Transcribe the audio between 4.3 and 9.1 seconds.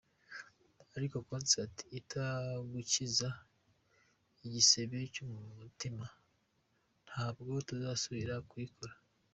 igisebe cyo mu mutima ntabwo tuzasubira kuyikora.